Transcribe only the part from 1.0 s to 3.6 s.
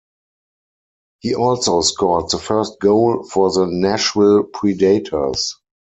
He also scored the first goal for